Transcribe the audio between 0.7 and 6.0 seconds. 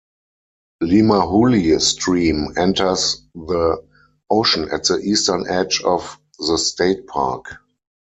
Limahuli Stream enters the ocean at the eastern edge